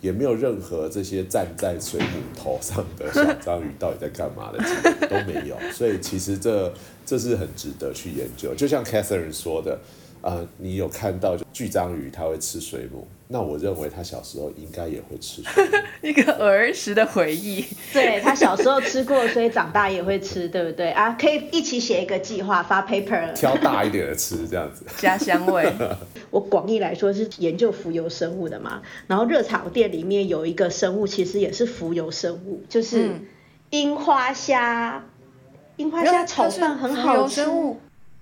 [0.00, 6.72] 也没有任何这些站在水母头上的小章鱼到底在干嘛的记录都没有，所以其实这
[7.04, 8.54] 这是很值得去研究。
[8.54, 9.78] 就像 Catherine 说的，
[10.22, 15.76] 呃，你有看到就巨章鱼它会吃水母，那我认为它小时候应该也会吃水母。
[16.00, 17.62] 一个儿时的回忆。
[17.92, 21.14] 对他小时候吃过，所以长大也会吃，对不对啊？
[21.20, 23.34] 可以一起写一个计划发 paper。
[23.34, 24.86] 挑大一点的吃，这样子。
[24.96, 25.70] 家乡味，
[26.30, 33.26] 我广义来说是研究浮游生物的嘛，然后热炒店里面有一个生物，其实也是浮游生物，就是嗯
[33.68, 35.04] 樱花虾。
[35.76, 37.42] 樱花虾炒饭很好吃。
[37.42, 37.80] 游生物，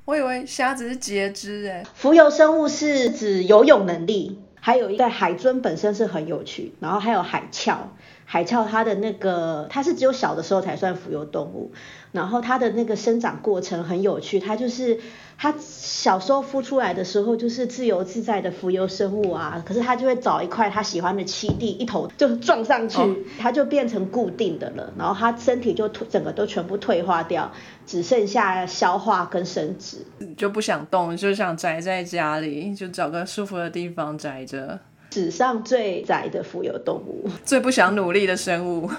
[0.08, 1.84] 我以为虾子是截肢哎。
[1.94, 7.90] 浮游生物是指游泳能力，还有一个海尊本身是很有趣，然后还有海鞘。
[8.30, 11.72] 海鞘它的那个它是只有小的时候才算浮游动物，
[12.12, 15.00] 然后它的那个生长过程很有趣，它就是
[15.38, 27.50] 它小时候孵出来的时候就是自由自在的浮游生物啊，可是它就会找一块它喜欢的栖地，一头就撞上去，哦它就变成固定的了，然后它身体就退整个都全部退化掉，
[27.86, 29.96] 只剩下消化跟生殖。
[30.36, 34.78] 就不想动，就想宅在家里，就找个舒服的地方宅着。
[35.10, 38.90] 史上最窄的浮游动物，最不想努力的生物，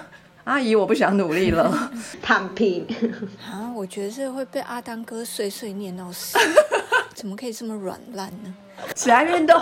[0.44, 1.90] 阿姨，我不想努力了。
[2.20, 2.86] 躺平。
[3.44, 6.38] 啊，我觉得这会被阿当哥碎碎念到死，
[7.14, 8.54] 怎么可以这么软烂呢？
[8.94, 9.58] 起来运动，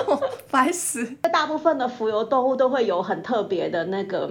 [0.46, 1.04] 烦死！
[1.32, 4.30] 大部分的浮游动物都会有很特别的那个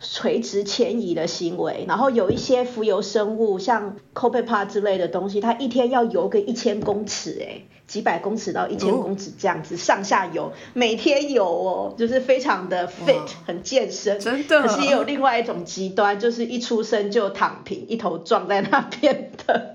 [0.00, 14.20] 垂直迁移的行为，然后有一些浮游生物，像 Copepa 之类的东西，它一天要游个一千公尺，哎，几百公尺到一千公尺这样子、上下游，每天游哦，就是非常的 fit，很健身。
[14.20, 19.74] 真的可是也有另外一种极端，就是一出生就躺平，一头撞在那边的。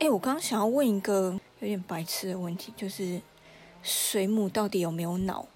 [0.00, 3.20] 哎、我刚刚想要问一个有点白痴的问题，就是
[3.82, 5.46] 水母到底有没有脑？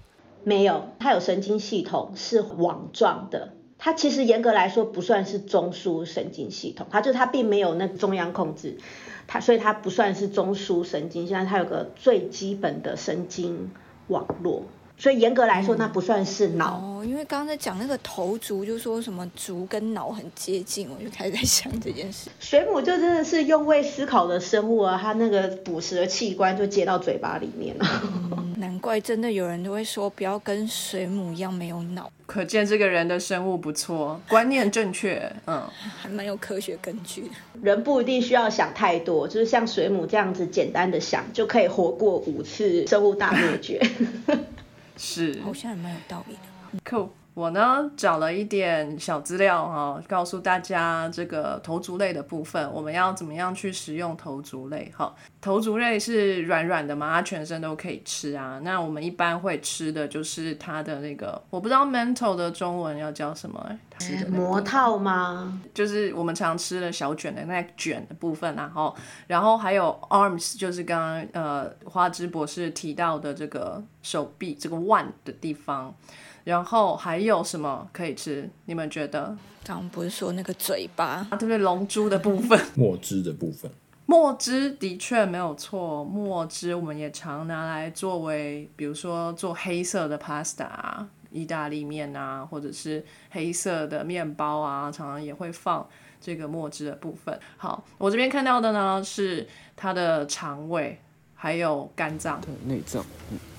[0.44, 3.54] 没有，它有神经系统，是网状的。
[3.84, 8.78] 它其实严格来说不算是中枢神经系统，它就它并没有那中央控制，
[9.26, 13.72] 它所以它不算是中枢神经，现在它有个最基本的神经
[14.06, 14.62] 网络。
[14.98, 16.78] 所以严格来说，那不算是脑。
[16.78, 22.30] 哦，因为刚刚在讲那个头足，就说什么足跟脑很接近，我就开始在想这件事。
[22.38, 27.84] 水母就真的是用未思考的生物啊，它那个捕食的器官就接到嘴巴里面了。
[28.58, 35.68] 难怪真的有人都会说不要跟水母一样没有脑，可见这个人的生物不错，观念正确，嗯，
[36.00, 37.28] 还蛮有科学根据。
[37.60, 43.84] 人不一定需要想太多，就是像水母这样子简单的想，就可以活过五次生物大灭绝。
[44.96, 46.80] 是，好像也蛮有道理的。
[46.84, 54.92] Cool，我呢找了一点小资料哈，告诉大家这个头足类的部分，我们要怎么样去食用头足类？
[54.94, 58.60] 哈，头足类是软软的嘛，它全身都可以吃啊。
[58.62, 63.78] 那我们一般会吃的就是它的那个，我不知道 mental 的中文要叫什么，
[64.28, 65.58] 膜套吗？
[65.72, 68.94] 就是我们常吃的小卷的那卷的部分，然后，
[69.26, 75.94] 然后还有 arms，就是刚刚呃花枝博士提到的这个手臂这个腕的地方。
[76.44, 78.48] 然后还有什么可以吃？
[78.66, 79.36] 你们觉得？
[79.64, 81.58] 刚刚不是说那个嘴巴，对不对？
[81.58, 83.70] 龙珠的部分， 墨汁的部分，
[84.06, 86.04] 墨汁的确没有错。
[86.04, 90.68] 墨汁我们也常拿来作为，比如说做黑色的 pasta、
[91.30, 95.88] 意大利面啊，或者是黑色的面包啊，常常也会放
[96.20, 97.38] 这个墨汁的部分。
[97.56, 101.00] 好，我这边看到的呢是它的肠胃。
[101.42, 103.04] 还有肝脏、内脏，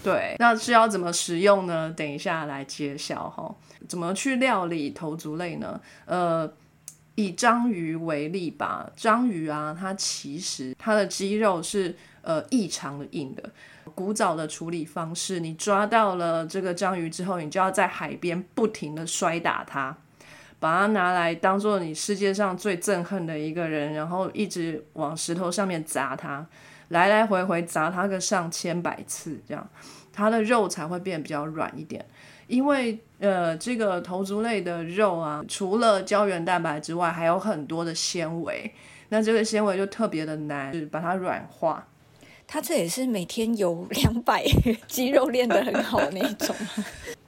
[0.02, 1.93] 对，那是要怎么食用呢？
[1.98, 3.54] 等一下来揭晓哈。
[3.89, 5.82] 怎么去料理头足类呢？
[6.06, 6.50] 呃，
[7.15, 8.89] 以章鱼为例吧。
[8.96, 13.43] 章鱼啊，它其实它的肌肉是呃异常的硬的。
[13.93, 19.93] 古早的处理方式，你抓到了这个章鱼之后，你就要在海边不停的摔打它，
[20.58, 26.48] 把它拿来当做你世界上最憎恨的一个人，然后一直往石头上面砸它。
[26.89, 29.67] 来来回回砸它个上千百次，这样
[30.12, 32.06] 它的肉才会变比较软一点。
[32.48, 38.72] 因为呃，这个头足类的肉啊，除了胶原蛋白之外，还有很多的纤维。
[39.10, 41.88] 那这个纤维就特别的难，把它软化。
[42.46, 44.43] 它这也是每天有两百
[44.88, 46.54] 肌肉练得很好那种。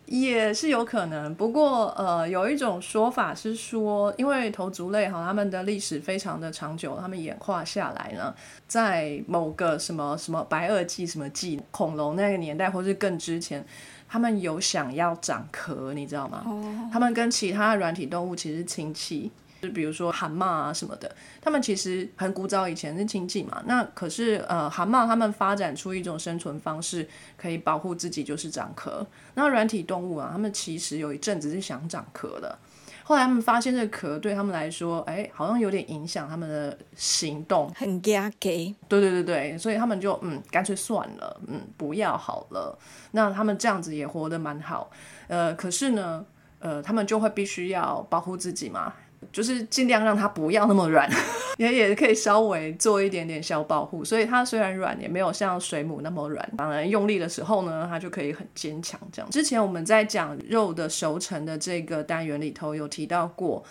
[0.08, 8.34] 也是有可能，不过呃，有一种说法是说，因为头足类哈，他们的历史非常的长久，他们演化下来呢，
[8.68, 13.66] 在某个什么什么白垩纪什么纪恐龙那个年代，或是更之前，
[14.08, 16.44] 他们有想要长壳，你知道吗？
[16.46, 19.32] 哦，他们跟其他软体动物其实是亲戚。
[19.68, 23.64] 就比如说蛤蟆啊什么的，他们其实很古早以前是亲戚嘛。
[23.66, 29.06] 那可是呃，蛤蟆他们发展出一种生存方式，可以保护自己，就是长壳。
[29.34, 32.58] 那软体动物啊，他们其实有一阵子是想长壳的，
[33.04, 38.74] 后来他们发现这个壳对他们来说，哎，好像有点影响他们的行动，很压给。
[38.88, 42.78] 对对对对，所以他们就嗯，干脆算了，嗯，不要好了。
[43.12, 44.90] 那他们这样子也活得蛮好。
[45.28, 46.26] 呃，可是呢，
[46.60, 48.94] 呃，他们就会必须要保护自己嘛。
[49.32, 51.10] 就是尽量让它不要那么软，
[51.58, 54.04] 也也可以稍微做一点点小保护。
[54.04, 56.52] 所以它虽然软，也没有像水母那么软。
[56.58, 59.00] 当然用力的时候呢，它就可以很坚强。
[59.12, 63.64] 这样，之前我们在讲肉的熟成的这个单元里头有提到过，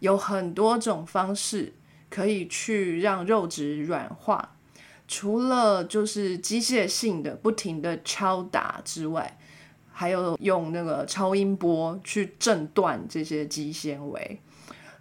[0.00, 1.72] 有很多种方式
[2.10, 4.56] 可以去让肉质软化。
[5.08, 9.38] 除了就是机械性的不停的敲打之外，
[9.92, 14.40] 还有用那个超音波去震断这些肌纤维。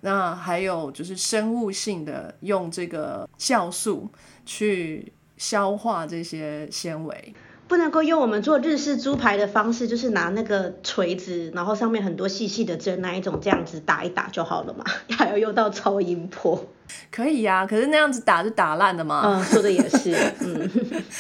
[0.02, 4.10] 那还有就是生物性的，用这个酵素
[4.46, 7.34] 去消化这些纤维，
[7.68, 14.84] 不能够用我们做日式猪排的方式，就是拿那个锤子，然后上面很多细细的针那一种，这样子打一打就好了嘛？
[15.18, 16.68] 还要用到超音波？
[17.10, 19.22] 可以呀，可是那样子打就打烂了嘛。
[19.26, 20.14] 嗯，说的也是。
[20.42, 20.70] 嗯，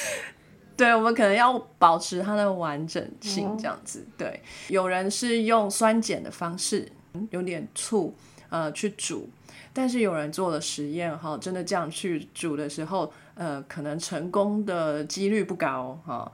[0.75, 4.05] 对，我们可能要保持它的完整性，这样子。
[4.17, 6.91] 对，有人是用酸碱的方式，
[7.29, 8.13] 有点醋。
[8.51, 9.29] 呃，去煮，
[9.71, 16.29] 但是有人做了实验哈，真的这样去煮的时候，呃，可能成功的几率不高哈。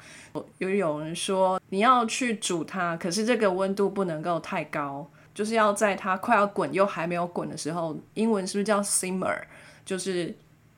[0.57, 9.39] 有有人说你要去煮它，可是这个温度不能够太高，就是要在它快要滚又还没有滚的时候，英文是不是叫 simmer？
[9.85, 10.35] 就是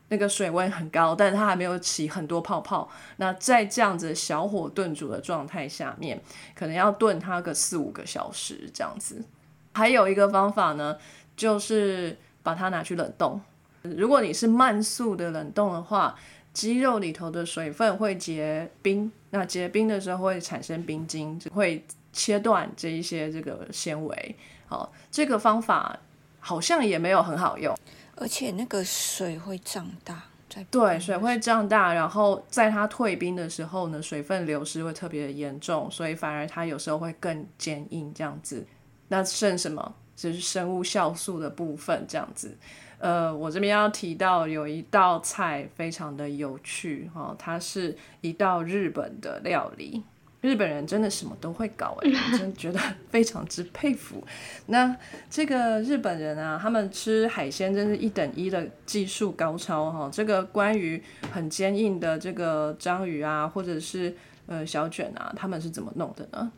[0.09, 2.89] 那个水温很高，但是它还没有起很多泡泡。
[3.15, 6.21] 那在这样子小火炖煮的状态下面，
[6.53, 9.23] 可能要炖它个四五个小时这样子。
[9.71, 10.97] 还有一个方法呢。
[11.39, 13.39] 就是把它拿去冷冻。
[13.83, 16.13] 如果你是慢速的冷冻的话，
[16.51, 21.81] 鸡肉里头的水分会结冰，那结冰的时候会产生冰晶，会
[22.11, 24.35] 切断这一些这个纤维。
[24.67, 25.97] 好，这个方法
[26.41, 27.73] 好像也没有很好用，
[28.17, 30.23] 而且那个水会胀大。
[30.69, 38.67] 对，水会胀大，然后在它退冰的时候呢，水分流失会特别的严重，所以反而它有时候会更坚硬这样子。
[39.07, 39.95] 那剩什么？
[40.19, 42.57] 就是生物酵素的部分这样子。
[42.97, 50.03] 呃，我这边要提到有一道菜非常的有趣哈，它是一道日本的料理。
[50.41, 54.23] 日本人真的什么都会搞哎， 真觉得非常之佩服。
[54.67, 54.95] 那
[55.29, 60.09] 这个日本人啊，他们吃海鲜真是一等一的技术高超哈。
[60.11, 61.01] 这个关于
[61.31, 64.15] 很坚硬的这个章鱼啊，或者是
[64.45, 66.49] 呃小卷啊，他们是怎么弄的呢？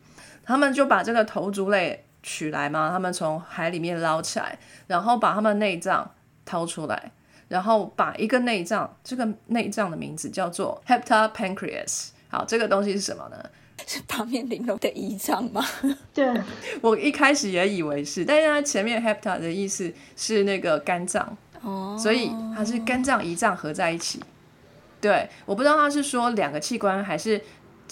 [0.44, 6.10] 他们就把这个头足类取来嘛，他们从海里面捞起来，然后把他们内脏
[6.44, 7.12] 掏出来，
[7.48, 12.08] 然后把一个内脏，这个内脏的名字叫做 heptapancreas。
[12.28, 13.36] 好，这个东西是什么呢？
[13.84, 15.64] 是八面玲珑的胰脏吗？
[16.14, 16.32] 对，
[16.80, 24.22] 我一开始也以为是，但是它前面 hepta 的意思是那个肝脏，哦，所以它是肝脏胰脏合在一起。
[25.00, 27.42] 对，我不知道他是说两个器官，还是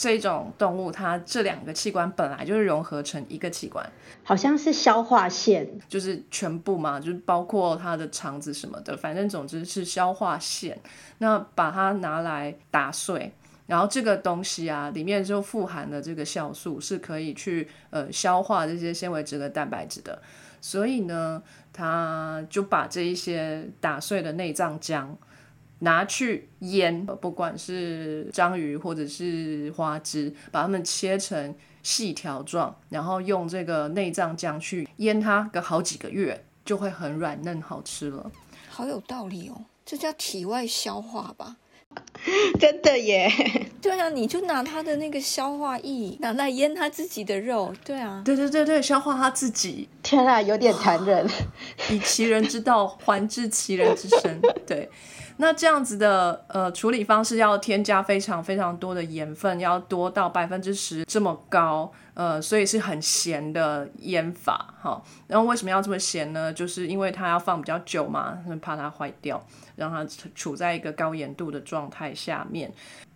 [0.00, 3.86] 这种动物它这两个器官本来就是融合成一个器官，
[4.22, 10.80] 好像是消化腺，就是全部嘛，就是包括它的肠子什么的，反正总之是消化腺。
[11.18, 13.30] 那把它拿来打碎。
[13.66, 20.22] 然后这个东西啊，里面就富含了这个酵素，是可以去呃消化这些纤维质和蛋白质的。
[20.62, 25.08] 所以呢，它就把这一些打碎的内脏浆
[25.80, 38.30] 拿去腌，不管是章鱼或者是花枝，把它们切成细条状，然后用这个内脏浆去腌它个好几个月，就会很软嫩好吃了。
[38.68, 41.56] 好有道理哦，这叫体外消化吧？
[42.60, 43.28] 真的耶！
[43.82, 49.88] 对啊，你就拿它的那个消化液拿来腌它自己的肉，对啊，对对对对，消化它自己。
[50.00, 51.26] 天啊，有点残忍。
[51.90, 54.88] 以其人之道还治其人之身， 对。
[55.40, 65.02] 那这样子的呃处理方式要添加非常非常多的盐分，要多到百分之十这么高，呃，所以是很咸的腌法哈。
[65.26, 66.52] 然后为什么要这么咸呢？
[66.52, 69.42] 就是因为它要放比较久嘛，怕它坏掉。
[69.76, 72.70] 让它处在一个高盐度的状态下面。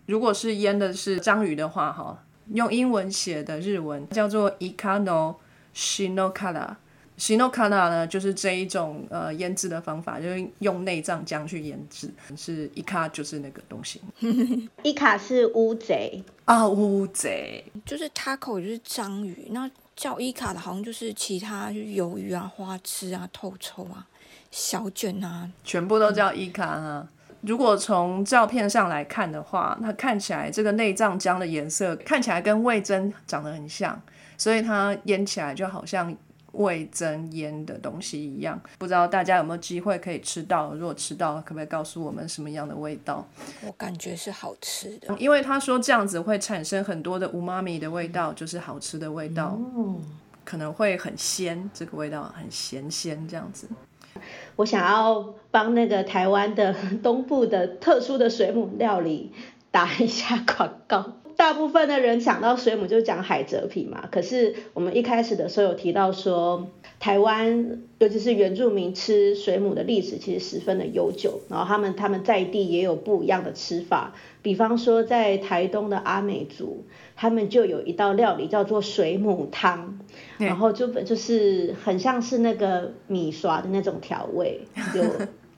[0.07, 2.23] 如果是腌的是章鱼的话，哈，
[2.53, 5.35] 用英文写的日文叫做 ikano
[5.75, 6.77] shinokara。
[7.17, 12.09] Shinokara 呢，就是这一种呃腌制的方法，就是用内脏浆去腌制。
[12.35, 14.01] 是伊卡，就是那个东西。
[14.83, 19.47] 伊卡是乌贼啊，乌贼就是 taco，就是章鱼。
[19.51, 24.05] 那叫伊卡的，好像就是其他就是鱿鱼啊、花枝啊、透抽啊。
[24.51, 27.05] 小卷啊，全部都叫伊卡啊。
[27.41, 34.01] 如果从照片上来看的话，它看起来这个内脏浆的颜色看起来跟味增长得很像，
[34.37, 36.15] 所以它腌起来就好像
[36.57, 38.59] 味增腌的东西一样。
[38.77, 40.73] 不知道大家有没有机会可以吃到？
[40.73, 43.25] 如果吃到，可不可以告诉我们什么样的味道？
[43.65, 49.57] 我感觉是好吃的，因为他说这样子会产生很多的无妈咪的味道，就是好吃的味道，
[50.43, 53.67] 可能会很鲜，这个味道很咸鲜这样子。
[54.55, 59.33] 我想要帮那个台湾的 东部的特殊的水母料理
[59.71, 61.17] 打一下广告。
[61.37, 66.67] 大部分的人想到水母就讲海蜇皮嘛，可是我们一开始的时候有提到说，
[66.99, 79.99] 台湾尤其是原住民吃水母的历史其实十分的悠久，然后他们他们在地也有不一样的吃法，比方说在台东的阿美族，他们就有一道料理叫做水母汤，
[80.37, 84.61] 然后就就是很像是那个米刷的那种调味，
[84.95, 85.03] 有。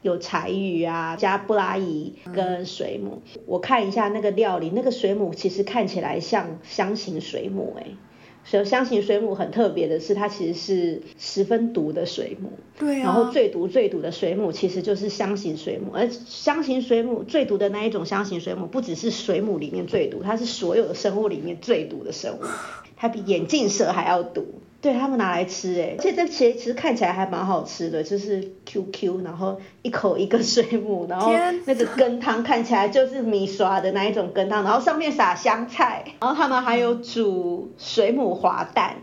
[0.07, 3.21] 有柴鱼啊，加布拉鱼跟水母。
[3.45, 7.85] 我看一下那个料理，那个水母其实看起来像香型水母哎。
[8.43, 12.51] 所以香型水母很特别的是，它其实是十分毒的水母。
[12.79, 13.03] 对啊。
[13.03, 22.43] 然后最毒最毒的水母其实就是香型水母，而香型水母最毒的那一种香型水母，不只是水母里面最毒，它是所有的生物里面最毒的生物，
[22.95, 24.45] 它比眼镜蛇还要毒。
[24.87, 31.29] 对他们拿来吃哎，而且这其实其实看起来还蛮好吃的，就是 Q Q，然后一口一个水母，然后
[31.65, 38.95] 那个羹汤看起来就是米刷的那一种羹汤，然后上面撒香菜，然后他们还有煮水母滑蛋。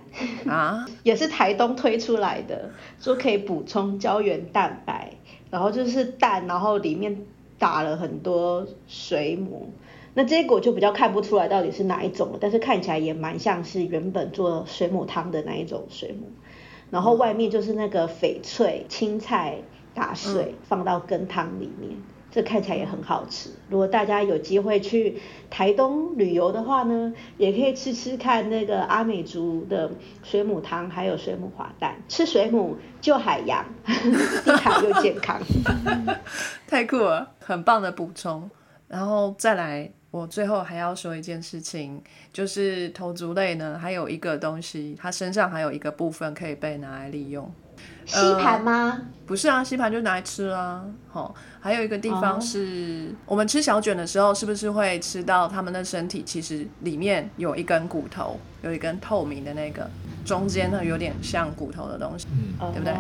[0.48, 5.10] 啊， 也是台东推出来的，说可以补充胶原蛋白，
[5.50, 7.26] 然后就是蛋，然后里面
[7.58, 9.70] 打了很多水母。
[10.14, 16.28] 那这个我就比较看不出来到底是哪一种了，但是看起来也蛮像是原本做水母汤的那一种水母，
[16.90, 19.58] 然后外面就是那个翡翠青菜
[19.92, 21.96] 打碎放到羹汤里面，
[22.30, 23.50] 这看起来也很好吃。
[23.68, 29.90] 如果大家有机会去台东旅游的话呢，也可以吃吃看那个阿美族的
[30.22, 31.96] 水母汤，还有水母滑蛋。
[32.08, 33.64] 吃水母救海洋，
[34.44, 35.40] 低卡又健康。
[36.68, 38.48] 太酷了，很棒的补充。
[38.86, 42.00] 然后再来，我最后还要说一件事情，
[42.32, 47.52] 就是头足类呢，还有一个东西，它身上还有一个部分可以被拿来利用。
[48.06, 49.02] 吸盘吗？
[49.26, 50.84] 不是啊，吸盘就拿来吃啊。
[51.08, 56.22] 好，还有一个地方是我们吃小卷的时候，是不是会吃到他们的身体？
[56.24, 59.90] 其实里面有一根骨头，有一根透明的那个，
[60.24, 62.28] 中间呢有点像骨头的东西，
[62.60, 62.94] 对不对？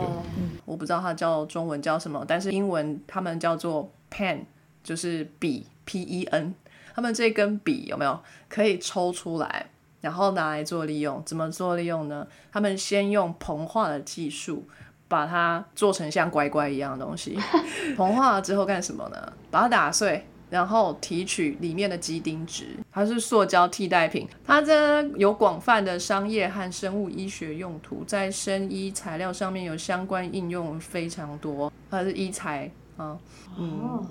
[0.64, 4.40] 我不知道它叫中文叫什么，但是英文他们叫做 pen，
[4.82, 6.52] 就是笔 P E N。
[6.94, 8.18] 他们这根笔有没有
[8.48, 9.66] 可以抽出来，
[10.00, 11.22] 然后拿来做利用？
[11.24, 12.26] 怎么做利用呢？
[12.52, 14.64] 他们先用膨化的技术。
[15.06, 17.38] 把它做成像乖乖一样的东西，
[17.94, 19.32] 膨化了之后干什么呢？
[19.50, 24.26] 把它打碎，然后提取里面的基丁值，它是塑胶替代品。
[24.44, 31.70] 它这有广泛的商业和生物医学用途，在生医材料上面有相关应用非常多。
[31.90, 33.16] 它是医材啊，
[33.58, 34.04] 嗯，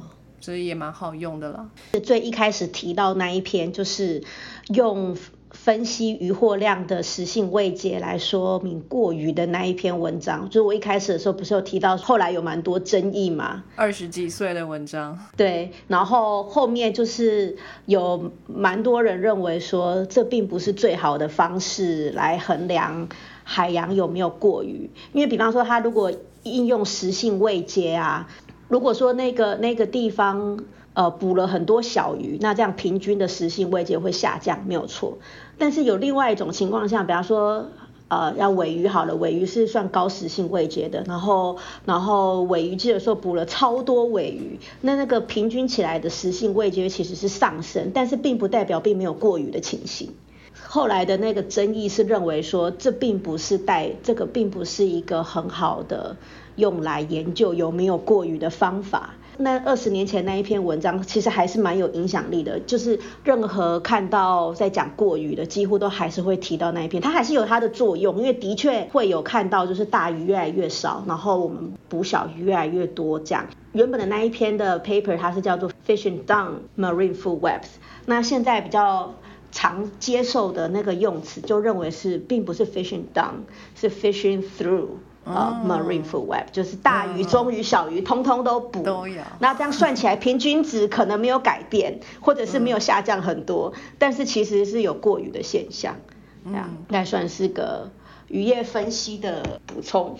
[0.43, 1.69] 所以也蛮好用的了。
[2.03, 4.21] 最一开始提到那一篇就是
[4.75, 5.15] 用。
[5.53, 23.07] 分析渔获量的实性未解来说明过于的那一篇文章，就是我一开始的时候不是有提到，后来有蛮多争议嘛，二十几岁的文章，对，然后后面就是有蛮多人认为说，这并不是最好的方式来衡量
[23.43, 28.27] 海洋有没有过于，因为比方说他如果应用实性未接啊，
[28.73, 30.57] 如果说那个那个地方。
[30.95, 35.17] 呃，捕了很多小鱼，那这样平均的食性位阶会下降，没有错。
[35.57, 37.65] 但是有另外一种情况下，比方说，
[38.09, 50.11] 呃，要尾鱼好了，尾鱼是算高食性位阶的，然后，然后尾鱼记得说捕了超多尾鱼，那那个平均起来的食性位阶其实是上升，但是并不代表并没有过鱼的情形。
[50.61, 56.17] 后来的那个争议是认为说，这并不是带这个并不是一个很好的
[56.55, 59.11] 用来研究有没有过鱼的方法。
[59.35, 73.47] 那二十年前那一篇文章其实还是蛮有影响力的，就是任何看到在讲过鱼的，几乎都还是会提到那一篇，它还是有它的作用，因为的确会有看到就是大鱼越来越少，然后我们捕小鱼越来越多这样。
[73.71, 77.69] 原本的那一篇的 paper 它是叫做 fishing down marine food webs，
[78.05, 79.15] 那现在比较
[79.51, 83.31] 常接受的那个用词就认为是并不是 fishing down，
[83.73, 84.89] 是 fishing through。
[85.25, 88.83] 啊，marine food web 就是大鱼、中鱼、小鱼，通通都补。
[88.83, 89.21] 都有。
[89.39, 95.95] 那这样算起来，平均值可能没有改变，或者是没有下降很多，但是其实是有过于的现象。
[96.45, 97.89] 这样，那算是个。
[98.33, 100.17] 渔业分析的补充。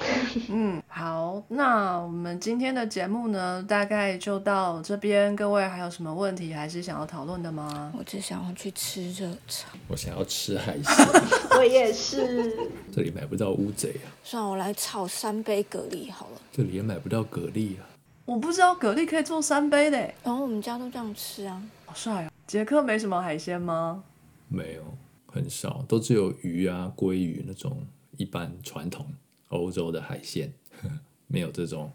[0.48, 5.36] 嗯，好，那我们今天的节目呢，大概就到这边。
[5.36, 7.92] 各位还有什么问题，还是想要讨论的吗？
[7.98, 9.68] 我只想要去吃热炒。
[9.88, 11.08] 我想要吃海鲜。
[11.58, 12.56] 我也是。
[12.94, 14.14] 这里买不到乌贼啊。
[14.24, 16.42] 算了，我来炒三杯蛤蜊好了。
[16.52, 17.90] 这里也买不到蛤蜊啊。
[18.26, 19.98] 我不知道蛤蜊可以做三杯的。
[20.24, 21.60] 然后我们家都这样吃啊。
[21.88, 22.32] 好帅啊！
[22.46, 24.04] 杰克没什么海鲜吗？
[24.50, 24.84] 没有，
[25.26, 27.76] 很少，都只有鱼啊，鲑鱼那种。
[28.18, 29.06] 一般传统
[29.50, 30.52] 欧洲的海鲜
[31.28, 31.92] 没有这种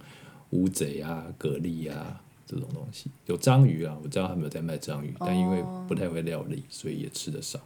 [0.51, 7.61] 乌贼啊、蛤蜊啊这种东西，有章鱼啊，我知道他们有在卖章鱼，但因为不太会料理，所以也吃的少。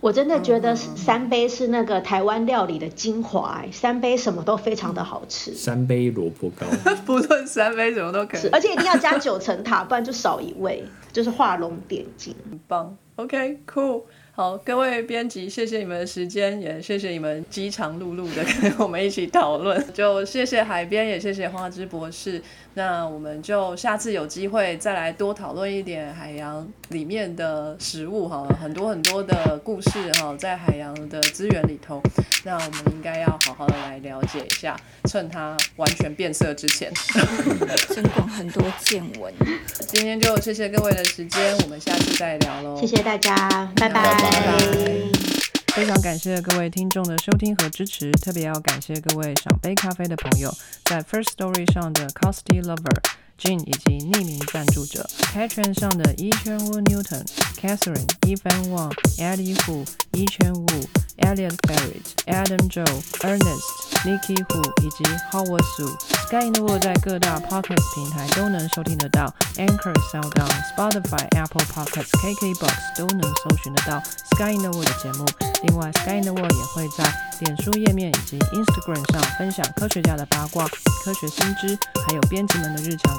[0.00, 5.54] 我真的觉得三杯是那个台湾料理的精华，三杯什么都非常的好吃。
[5.54, 6.66] 三杯萝卜糕，
[7.06, 10.82] 不论三杯什么都可以，而且一定要加九层塔，不然就少一味，
[11.12, 12.96] 就是画龙点睛，很棒。
[13.14, 14.02] OK，cool。
[14.36, 19.82] 好，各位编辑，谢谢你们的时间，也谢谢你们饥肠辘辘的 跟我们一起讨论。
[19.94, 22.42] 就谢谢海边，也谢谢花枝博士。
[22.74, 32.02] 那我们就下次有机会再来多讨论一点海洋里面的食物哈，很多很多的故事哈，在海洋的资源里头，
[32.44, 36.92] 那我们应该要好好的来了解一下，趁它完全变色之前，
[37.88, 39.32] 增广很多见闻。
[39.86, 42.78] 今天就谢谢各位的时间，我们下次再聊喽。
[42.78, 44.25] 谢谢大家，拜拜。
[45.74, 50.50] 非常感谢各位听众的收听和支持，特别要感谢各位赏杯咖啡的朋友，
[50.84, 52.96] 在 First Story 上的 Costy Lover、
[53.38, 57.24] Jean 以及匿名赞助者 Patreon 上的一圈 Wu Newton、
[57.60, 60.84] Catherine、Evan Wang、Eddie Hu、一圈 Wu、
[61.18, 63.62] Elliot Barrett、Adam Joe、Ernest、
[64.04, 65.86] Niki Hu 以及 Howard Su。
[66.26, 75.24] Sky in the World 在各大 Podcast 平台都能收听得到，Anchor、SoundOn、Spotify、Apple Podcasts、KKBox 都能搜寻得到 Sky in the World 的节目。
[75.62, 77.04] 另外，Sky in the World 也会在
[77.40, 80.66] 脸书页面以及 Instagram 上分享科学家的八卦、
[81.04, 81.78] 科学新知，
[82.08, 83.16] 还有编辑们的日常